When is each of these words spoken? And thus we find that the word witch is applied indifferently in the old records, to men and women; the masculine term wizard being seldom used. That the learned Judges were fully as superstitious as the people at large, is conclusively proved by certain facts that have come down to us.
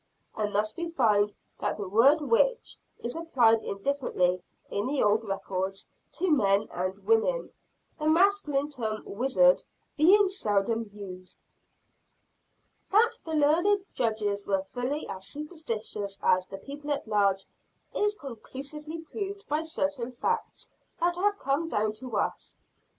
And 0.35 0.55
thus 0.55 0.75
we 0.75 0.89
find 0.89 1.35
that 1.59 1.77
the 1.77 1.87
word 1.87 2.21
witch 2.21 2.75
is 2.97 3.15
applied 3.15 3.61
indifferently 3.61 4.41
in 4.71 4.87
the 4.87 5.03
old 5.03 5.23
records, 5.29 5.87
to 6.13 6.31
men 6.31 6.67
and 6.71 7.05
women; 7.05 7.51
the 7.99 8.07
masculine 8.09 8.71
term 8.71 9.03
wizard 9.05 9.61
being 9.97 10.27
seldom 10.27 10.89
used. 10.91 11.45
That 12.91 13.15
the 13.25 13.35
learned 13.35 13.83
Judges 13.93 14.47
were 14.47 14.63
fully 14.63 15.07
as 15.07 15.27
superstitious 15.27 16.17
as 16.23 16.47
the 16.47 16.57
people 16.57 16.89
at 16.91 17.07
large, 17.07 17.45
is 17.93 18.15
conclusively 18.15 19.01
proved 19.01 19.47
by 19.47 19.61
certain 19.61 20.13
facts 20.13 20.67
that 20.99 21.15
have 21.15 21.37
come 21.37 21.67
down 21.69 21.93
to 21.93 22.17
us. 22.17 22.57